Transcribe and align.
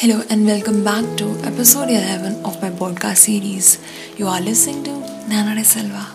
Hello 0.00 0.22
and 0.30 0.46
welcome 0.46 0.82
back 0.82 1.04
to 1.18 1.26
episode 1.44 1.90
11 1.90 2.42
of 2.42 2.54
my 2.62 2.70
podcast 2.70 3.18
series. 3.18 3.78
You 4.16 4.28
are 4.28 4.40
listening 4.40 4.82
to 4.84 4.92
Nana 5.28 5.54
De 5.54 5.62
Silva. 5.62 6.06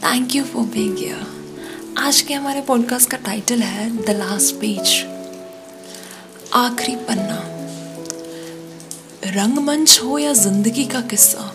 Thank 0.00 0.34
you 0.34 0.44
for 0.44 0.64
being 0.66 0.96
here. 0.96 1.26
आज 1.98 2.20
के 2.28 2.34
हमारे 2.34 2.60
podcast 2.68 3.10
का 3.10 3.16
title 3.26 3.62
है 3.62 3.88
the 4.06 4.16
last 4.18 4.54
page 4.60 4.94
आखिरी 6.54 6.96
पन्ना 7.08 7.38
रंगमंच 9.36 10.00
हो 10.04 10.18
या 10.18 10.32
ज़िंदगी 10.32 10.84
का 10.94 11.00
किस्सा 11.12 11.52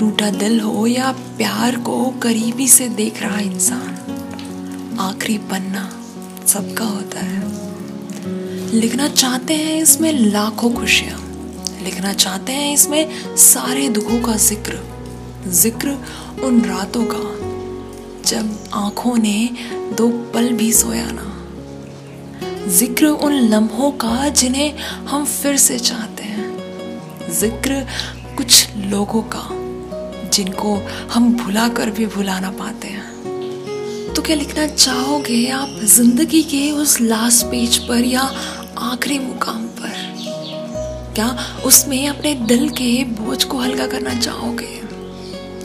टूटा 0.00 0.30
दिल 0.38 0.60
हो 0.60 0.86
या 0.86 1.12
प्यार 1.38 1.80
को 1.90 2.04
करीबी 2.22 2.68
से 2.68 2.88
देख 3.02 3.22
रहा 3.22 3.40
इंसान 3.40 4.96
आखिरी 5.00 5.38
पन्ना 5.50 5.88
सबका 6.46 6.84
होता 6.84 7.20
है 7.20 7.67
लिखना 8.72 9.08
चाहते 9.08 9.54
हैं 9.54 9.80
इसमें 9.82 10.12
लाखों 10.12 10.70
खुशियाँ। 10.70 11.18
लिखना 11.82 12.12
चाहते 12.12 12.52
हैं 12.52 12.72
इसमें 12.74 13.36
सारे 13.36 13.88
दुखों 13.88 14.20
का 14.20 14.36
ज़िक्र। 14.36 14.78
ज़िक्र 15.48 15.96
उन 16.44 16.60
रातों 16.64 17.04
का, 17.04 17.22
जब 18.28 18.70
आँखों 18.74 19.16
ने 19.16 19.48
दो 19.96 20.08
पल 20.34 20.52
भी 20.52 20.72
सोया 20.72 21.06
ना। 21.10 22.66
ज़िक्र 22.68 23.06
उन 23.06 23.34
लम्हों 23.48 23.90
का 23.92 24.28
जिन्हें 24.28 24.78
हम 25.08 25.24
फिर 25.24 25.56
से 25.56 25.78
चाहते 25.78 26.22
हैं। 26.22 27.30
ज़िक्र 27.30 27.86
कुछ 28.36 28.76
लोगों 28.76 29.22
का, 29.22 29.48
जिनको 30.28 30.76
हम 31.12 31.32
भुला 31.36 31.68
कर 31.68 31.90
भी 31.90 32.06
भुला 32.06 32.38
ना 32.40 32.50
पाते 32.50 32.88
हैं। 32.88 33.17
तो 34.18 34.22
क्या 34.22 34.36
लिखना 34.36 34.66
चाहोगे 34.66 35.46
आप 35.48 35.74
ज़िंदगी 35.86 36.42
के 36.42 36.70
उस 36.72 37.00
लास्ट 37.00 37.44
पेज 37.46 37.76
पर 37.78 38.04
या 38.04 38.20
आखिरी 38.78 39.18
मुकाम 39.18 39.66
पर? 39.66 39.92
क्या 41.14 41.28
उसमें 41.64 42.08
अपने 42.08 42.34
दिल 42.34 42.68
के 42.70 43.04
बोझ 43.04 43.44
को 43.44 43.58
हल्का 43.58 43.86
करना 43.86 44.14
चाहोगे? 44.14 44.80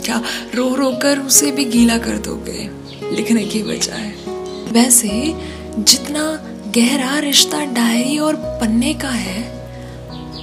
क्या 0.06 0.22
रो 0.56 0.68
रो 0.76 0.92
कर 0.92 1.20
उसे 1.20 1.52
भी 1.52 1.66
गीला 1.66 1.98
कर 1.98 2.18
दोगे 2.18 2.70
लिखने 3.16 3.46
की 3.46 3.64
बजाय? 3.64 4.14
वैसे 4.72 5.10
जितना 5.80 6.26
गहरा 6.78 7.20
रिश्ता 7.20 7.66
डायरी 7.66 8.18
और 8.20 8.36
पन्ने 8.36 8.94
का 8.94 9.10
है, 9.10 9.42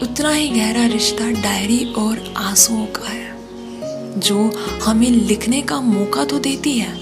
उतना 0.02 0.30
ही 0.30 0.48
गहरा 0.48 0.86
रिश्ता 0.86 1.30
डायरी 1.42 1.84
और 1.98 2.34
आंसुओं 2.36 2.86
का 2.86 3.08
है, 3.08 4.20
जो 4.20 4.50
हमें 4.84 5.10
लिखने 5.10 5.62
का 5.62 5.80
मौका 5.80 6.24
तो 6.24 6.38
देती 6.38 6.78
है। 6.78 6.99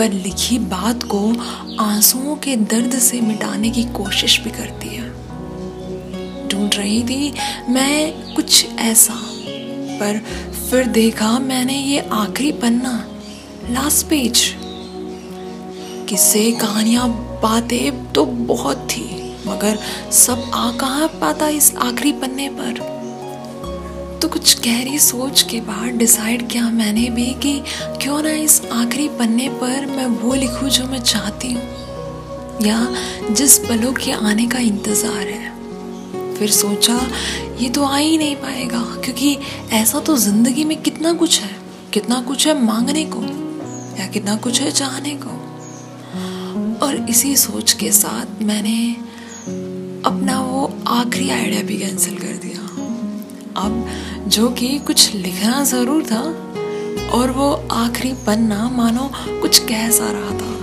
पर 0.00 0.12
लिखी 0.12 0.58
बात 0.58 1.02
को 1.02 1.18
आंसुओं 1.80 2.34
के 2.36 2.54
दर्द 2.56 2.98
से 2.98 3.20
मिटाने 3.20 3.70
की 3.70 3.82
कोशिश 3.84 4.38
भी 4.40 4.50
करती 4.50 4.88
है। 4.88 5.08
ढूंढ 6.48 6.74
रही 6.74 7.02
थी, 7.02 7.32
मैं 7.68 8.34
कुछ 8.34 8.78
ऐसा, 8.80 9.14
पर 10.00 10.18
फिर 10.70 10.86
देखा 10.86 11.38
मैंने 11.38 11.74
ये 11.74 11.98
आखिरी 12.12 12.52
पन्ना 12.52 12.92
लास्ट 13.70 14.06
पेज 14.06 14.44
किस्से, 16.08 16.50
कहानियाँ, 16.52 17.08
बातें 17.42 18.12
तो 18.12 18.24
बहुत 18.24 18.86
थी, 18.90 19.04
मगर 19.46 19.78
सब 20.12 20.50
आ 20.54 20.70
कहा 20.76 21.06
पाता 21.20 21.48
इस 21.48 21.74
आखिरी 21.76 22.12
पन्ने 22.12 22.48
पर। 22.48 22.99
कुछ 24.32 24.60
गहरी 24.64 24.98
सोच 24.98 25.42
के 25.42 25.60
बाद 25.60 25.96
डिसाइड 25.98 26.48
किया 26.48 26.68
मैंने 26.70 27.08
भी 27.10 27.26
कि 27.42 27.52
क्यों 28.02 28.20
ना 28.22 28.30
इस 28.32 28.60
आखिरी 28.72 29.08
पन्ने 29.18 29.48
पर 29.60 29.86
मैं 29.86 30.06
वो 30.06 30.34
लिखूं 30.34 30.68
जो 30.68 30.84
मैं 30.86 31.00
चाहती 31.00 31.52
हूँ, 31.52 31.62
या 32.62 32.78
जिस 33.30 33.58
पलों 33.58 33.92
के 33.94 34.12
आने 34.12 34.46
का 34.46 34.58
इंतज़ार 34.60 35.26
है। 35.26 36.34
फिर 36.36 36.50
सोचा, 36.50 36.98
ये 37.60 37.68
तो 37.68 37.84
आ 37.84 37.96
ही 37.96 38.16
नहीं 38.18 38.36
पाएगा, 38.36 38.80
क्योंकि 39.04 39.36
ऐसा 39.72 40.00
तो 40.00 40.16
ज़िंदगी 40.18 40.64
में 40.64 40.80
कितना 40.82 41.12
कुछ 41.12 41.40
है, 41.40 41.50
कितना 41.92 42.20
कुछ 42.22 42.46
है 42.46 42.54
मांगने 42.62 43.04
को, 43.14 43.22
या 44.00 44.06
कितना 44.06 44.36
कुछ 44.36 44.60
है 44.60 44.70
चाहने 44.70 45.18
को। 45.24 45.32
और 46.86 47.06
इसी 47.10 47.36
सोच 47.36 47.72
के 47.72 47.90
साथ 47.92 48.42
मैंने 48.42 48.78
अपना 50.06 50.40
वो 50.40 50.60
आखिरी 50.90 51.30
आइडिया 51.30 51.62
भी 51.62 51.76
कैंसिल 51.78 52.16
कर 52.18 52.36
दिया। 52.36 52.49
अब 53.60 53.86
जो 54.28 54.48
कि 54.50 54.68
कुछ 54.78 55.14
लिखना 55.14 55.62
ज़रूर 55.64 56.04
था 56.04 56.22
और 57.10 57.30
वो 57.30 57.50
आखिरी 57.72 58.12
पन्ना, 58.26 58.68
मानो 58.68 59.10
कुछ 59.40 59.58
कह 59.58 59.90
सा 59.90 60.10
रहा 60.10 60.30
था। 60.30 60.58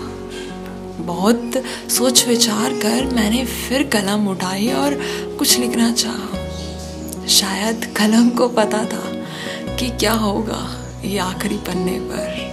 बहुत 1.04 1.64
सोच 1.90 2.26
विचार 2.28 2.74
कर 2.74 3.06
मैंने 3.16 3.46
फिर 3.46 3.84
कलम 3.88 4.28
उठाई 4.28 4.68
और 4.74 4.94
कुछ 5.38 5.58
लिखना 5.60 5.92
चाहा। 5.94 6.46
शायद 7.28 7.86
कलम 7.98 8.30
को 8.30 8.48
पता 8.50 8.84
था 8.86 9.76
कि 9.76 9.90
क्या 9.90 10.14
होगा 10.14 10.62
ये 11.06 11.18
आखिरी 11.20 11.58
पन्ने 11.68 12.00
पर। 12.02 12.46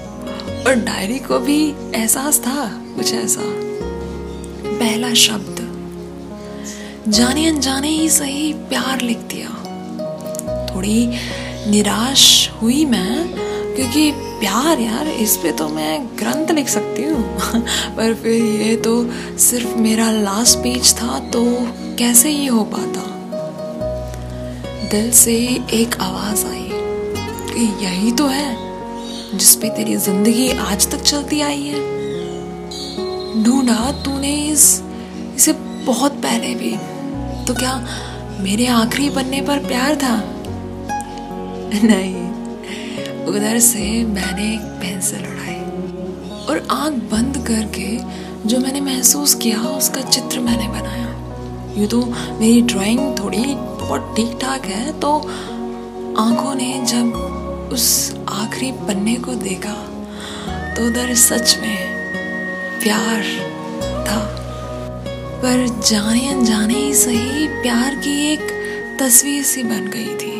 और 0.66 0.74
डायरी 0.74 1.18
को 1.18 1.38
भी 1.38 1.60
एहसास 1.94 2.38
था, 2.40 2.66
कुछ 2.96 3.12
ऐसा। 3.14 3.42
पहला 4.64 5.12
शब्द 5.14 5.62
जाने 7.08 7.46
अनजाने 7.48 7.88
ही 7.88 8.08
सही 8.08 8.52
प्यार 8.68 9.00
लिख 9.00 9.18
दिया। 9.30 9.48
थोड़ी 10.74 11.10
निराश 11.70 12.50
हुई 12.62 12.84
मैं, 12.84 13.28
क्योंकि 13.76 14.10
प्यार 14.14 14.80
यार, 14.80 15.08
इस 15.08 15.36
पे 15.36 15.52
तो 15.52 15.68
मैं 15.68 16.06
ग्रंथ 16.06 16.50
लिख 16.50 16.68
सकती 16.68 17.04
हूँ। 17.04 17.38
पर 17.96 18.14
फिर 18.14 18.42
ये 18.42 18.76
तो 18.76 19.10
सिर्फ़ 19.38 19.76
मेरा 19.76 20.10
लास्ट 20.10 20.58
पेज 20.58 20.94
था 20.94 21.18
तो 21.18 21.44
कैसे 21.98 22.30
ये 22.30 22.46
हो 22.46 22.64
पाता? 22.64 23.00
दिल 24.90 25.10
से 25.10 25.36
एक 25.72 25.96
आवाज़ 26.00 26.46
आई 26.46 26.68
कि 27.54 27.84
यही 27.84 28.12
तो 28.12 28.26
है 28.26 28.56
जिसपे 29.38 29.68
तेरी 29.68 29.96
ज़िंदगी 29.96 30.50
आज 30.50 30.90
तक 30.90 31.02
चलती 31.02 31.40
आई 31.40 31.62
है। 31.62 31.92
ढूंढा 33.44 33.92
तूने 33.92 34.34
इस, 34.36 34.82
इसे 35.36 35.52
बहुत 35.86 36.12
पहले 36.12 36.54
भी। 36.54 36.76
तो 37.46 37.54
क्या 37.54 37.88
मेरे 38.40 38.66
आखिरी 38.66 39.10
बनने 39.10 39.40
पर 39.40 39.58
प्यार 39.58 39.96
था? 39.96 40.33
नहीं। 41.82 43.24
उधर 43.26 43.58
से 43.60 43.80
मैंने 44.06 44.42
एक 44.54 44.60
पेंसिल 44.80 45.26
उड़ाई 45.26 45.54
और 46.44 46.66
आँख 46.70 46.94
बंद 47.12 47.36
करके 47.46 47.88
जो 48.48 48.58
मैंने 48.60 48.80
महसूस 48.80 49.34
किया 49.34 49.60
उसका 49.60 50.00
चित्र 50.00 50.40
मैंने 50.40 50.68
बनाया। 50.68 51.74
यूँ 51.78 51.88
तो 51.88 52.04
मेरी 52.40 52.60
ड्राइंग 52.62 53.00
थोड़ी 53.18 53.44
बहुत 53.80 54.14
ठीक 54.16 54.38
ठाक 54.42 54.66
है 54.66 54.98
तो 55.00 55.16
आँखों 56.18 56.54
ने 56.54 56.72
जब 56.86 57.70
उस 57.72 57.88
आखिरी 58.32 58.70
पन्ने 58.86 59.16
को 59.16 59.34
देखा 59.40 59.74
तो 60.76 60.86
उधर 60.86 61.14
सच 61.14 61.56
में 61.60 61.78
प्यार 62.82 63.22
था। 64.06 64.20
पर 65.42 65.66
जाने 65.80 66.28
अनजाने 66.28 66.74
ही 66.74 66.94
सही 66.94 67.48
प्यार 67.62 67.94
की 67.96 68.14
एक 68.32 68.46
तस्वीर 69.00 69.42
सी 69.44 69.62
बन 69.62 69.90
गई 69.94 70.14
थी। 70.14 70.33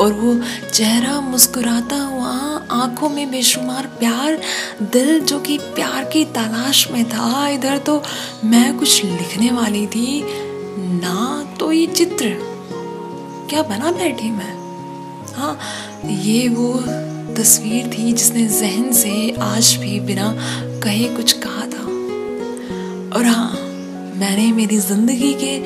और 0.00 0.12
वो 0.12 0.34
चेहरा 0.68 1.20
मुस्कुराता 1.20 1.96
हुआ 1.96 2.32
आँखों 2.72 3.08
में 3.08 3.30
बेशुमार 3.30 3.86
प्यार, 3.98 4.38
दिल 4.92 5.20
जो 5.20 5.38
कि 5.40 5.58
प्यार 5.74 6.04
की 6.04 6.24
तलाश 6.34 6.86
में 6.90 7.04
था। 7.04 7.48
इधर 7.48 7.78
तो 7.78 8.02
मैं 8.44 8.78
कुछ 8.78 9.04
लिखने 9.04 9.50
वाली 9.50 9.86
थी, 9.86 10.22
ना 10.78 11.44
तो 11.60 11.70
ये 11.72 11.86
चित्र। 11.86 12.36
क्या 13.50 13.62
बना 13.62 13.90
बैठी 13.92 14.30
मैं? 14.30 14.52
हाँ 15.34 15.58
ये 16.04 16.48
वो 16.48 16.72
तस्वीर 17.34 17.86
थी 17.88 18.12
जिसने 18.12 18.46
जहन 18.48 18.92
से 18.92 19.30
आज 19.42 19.76
भी 19.80 19.98
बिना 20.00 20.34
कहे 20.84 21.04
कुछ 21.16 21.32
कहा 21.44 21.66
था। 21.66 21.84
और 23.18 23.26
हाँ 23.26 23.50
मैंने 24.16 24.50
मेरी 24.52 24.78
ज़िंदगी 24.78 25.32
के 25.34 25.56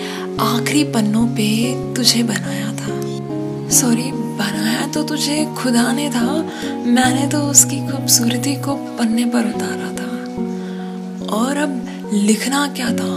आखिरी 0.43 0.85
पन्नों 0.85 1.27
पे 1.29 1.49
तुझे 1.95 2.23
बनाया। 2.23 2.68
सॉरी 3.71 4.13
बनाया 4.13 4.87
तो 4.87 5.03
तुझे 5.03 5.55
खुदा 5.59 5.93
ने 5.93 6.11
था। 6.11 6.43
मैंने 6.87 7.29
तो 7.29 7.39
उसकी 7.39 7.81
खूबसूरती 7.89 8.57
को 8.57 8.75
पन्ने 8.75 9.25
पर 9.25 9.47
उतारा 9.47 9.89
था। 9.89 10.09
और 11.37 11.57
अब 11.57 11.85
लिखना 12.13 12.69
क्या 12.69 12.89
था? 12.89 13.17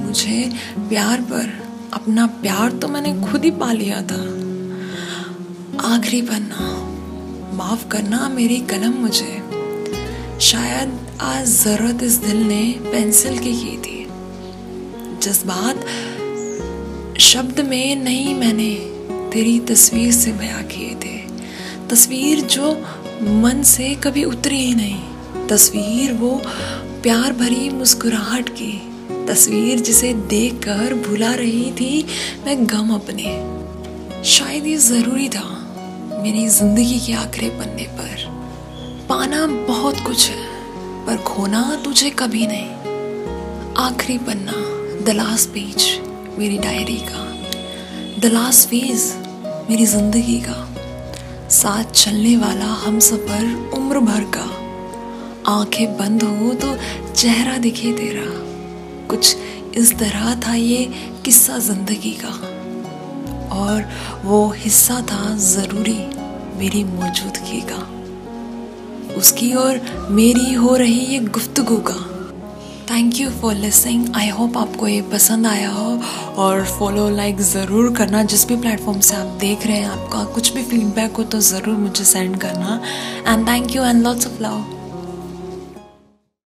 मुझे 0.00 0.52
प्यार 0.78 1.20
पर, 1.20 1.64
अपना 1.92 2.26
प्यार 2.26 2.72
तो 2.72 2.88
मैंने 2.88 3.26
खुद 3.26 3.44
ही 3.44 3.50
पा 3.50 3.72
लिया 3.72 3.96
था। 3.96 4.46
आखिरी 5.94 6.22
पन्ना, 6.22 6.82
माफ़ 7.56 7.88
करना 7.88 8.28
मेरी 8.28 8.56
कलम 8.56 8.92
मुझे। 8.92 9.42
शायद 10.40 11.18
आज 11.20 11.46
ज़रूरत 11.46 12.02
इस 12.02 12.14
दिल 12.14 12.36
ने 12.36 12.74
पेंसिल 12.78 13.38
की 13.38 13.54
की 13.54 13.76
थी। 13.76 14.06
जज्बात, 15.22 15.76
शब्द 17.20 17.60
में 17.60 17.96
नहीं 17.96 18.34
मैंने 18.34 18.95
तेरी 19.36 19.58
तस्वीर 19.60 20.12
से 20.12 20.32
बया 20.32 20.60
किए 20.62 20.94
थे। 20.94 21.16
तस्वीर 21.88 22.40
जो 22.40 22.70
मन 23.22 23.62
से 23.62 23.94
कभी 23.94 24.22
उतरी 24.24 24.58
ही 24.58 24.74
नहीं। 24.74 25.46
तस्वीर 25.48 26.12
वो 26.12 26.30
प्यार 27.02 27.32
भरी 27.32 27.68
मुस्कुराहट 27.70 28.48
की। 28.48 28.72
तस्वीर 29.28 29.80
जिसे 29.80 30.12
देखकर 30.30 30.94
भुला 31.08 31.32
रही 31.34 31.70
थी 31.72 32.06
मैं 32.46 32.56
गम 32.66 32.94
अपने। 32.94 34.22
शायद 34.24 34.66
ये 34.66 34.76
ज़रूरी 34.76 35.28
था 35.28 35.44
मेरी 36.22 36.46
ज़िंदगी 36.48 36.98
के 37.00 37.12
आखिरी 37.14 37.50
पन्ने 37.50 37.86
पर। 37.90 38.24
पाना 39.08 39.46
बहुत 39.46 40.00
कुछ 40.00 40.28
है, 40.28 40.46
पर 41.06 41.22
खोना 41.22 41.62
तुझे 41.84 42.10
कभी 42.10 42.46
नहीं। 42.46 43.74
आखिरी 43.84 44.18
पन्ना 44.18 44.64
द 45.04 45.16
लास्ट 45.16 45.48
पेज, 45.48 46.00
मेरी 46.38 46.58
डायरी 46.58 46.98
का। 47.02 47.24
द 48.18 48.32
लास्ट 48.32 48.68
फ़ेज़ 48.68 49.25
मेरी 49.70 49.86
ज़िंदगी 49.86 50.38
का 50.40 51.48
साथ 51.50 51.90
चलने 51.92 52.36
वाला 52.36 52.64
हम 52.64 52.98
सफ़र 52.98 53.72
उम्र 53.74 54.00
भर 54.00 54.24
का। 54.36 54.44
आँखें 55.52 55.96
बंद 55.96 56.22
हो 56.22 56.52
तो 56.54 56.76
चेहरा 57.12 57.56
दिखे 57.58 57.92
तेरा। 57.92 58.26
कुछ 59.08 59.36
इस 59.76 59.92
तरह 59.98 60.34
था 60.40 60.54
ये 60.54 60.84
किस्सा 61.24 61.58
ज़िंदगी 61.58 62.16
का। 62.22 62.32
और 63.56 63.84
वो 64.24 64.48
हिस्सा 64.56 65.00
था 65.02 65.36
ज़रूरी 65.36 65.98
मेरी 66.58 66.84
मौजूदगी 66.84 67.60
का। 67.70 67.82
उसकी 69.16 69.52
और 69.54 69.80
मेरी 70.10 70.52
हो 70.54 70.76
रही 70.76 71.04
ये 71.06 71.18
गुफ्तगु 71.18 71.76
का। 71.76 72.15
Thank 72.90 73.18
you 73.20 73.30
for 73.30 73.54
listening 73.54 74.06
I 74.16 74.28
hope 74.28 74.56
आपको 74.58 74.88
ये 74.88 75.00
पसंद 75.12 75.46
आया 75.46 75.70
हो 75.70 75.86
और 76.42 76.64
फॉलो 76.68 77.08
लाइक 77.10 77.40
ज़रूर 77.42 77.92
करना। 77.94 78.22
जिस 78.22 78.46
भी 78.48 78.56
प्लेटफॉर्म 78.56 79.00
से 79.00 79.16
आप 79.16 79.26
देख 79.40 79.66
रहे 79.66 79.76
हैं 79.76 79.88
आपका 79.88 80.22
कुछ 80.34 80.52
भी 80.54 80.62
फीडबैक 80.62 81.16
हो 81.16 81.24
तो 81.24 81.40
ज़रूर 81.40 81.76
मुझे 81.76 82.04
सेंड 82.04 82.36
करना। 82.40 82.80
And 83.28 83.46
thank 83.48 83.76
you 83.76 83.84
and 83.84 84.02
lots 84.02 84.26
of 84.26 84.42
love 84.42 84.75